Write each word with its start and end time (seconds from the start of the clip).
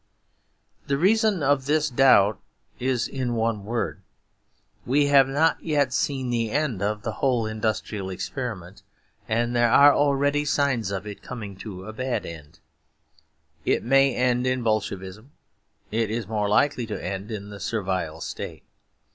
The 0.87 0.97
reason 0.97 1.43
of 1.43 1.67
this 1.67 1.87
doubt 1.87 2.39
is 2.79 3.07
in 3.07 3.35
one 3.35 3.65
word. 3.65 4.01
We 4.83 5.05
have 5.13 5.27
not 5.27 5.61
yet 5.63 5.93
seen 5.93 6.31
the 6.31 6.49
end 6.49 6.81
of 6.81 7.03
the 7.03 7.11
whole 7.21 7.45
industrial 7.45 8.09
experiment; 8.09 8.81
and 9.29 9.55
there 9.55 9.69
are 9.69 9.93
already 9.93 10.43
signs 10.43 10.89
of 10.89 11.05
it 11.05 11.21
coming 11.21 11.55
to 11.57 11.85
a 11.85 11.93
bad 11.93 12.25
end. 12.25 12.57
It 13.63 13.83
may 13.83 14.15
end 14.15 14.47
in 14.47 14.63
Bolshevism. 14.63 15.33
It 15.91 16.09
is 16.09 16.27
more 16.27 16.49
likely 16.49 16.87
to 16.87 17.05
end 17.05 17.29
in 17.29 17.51
the 17.51 17.59
Servile 17.59 18.21
State. 18.21 18.63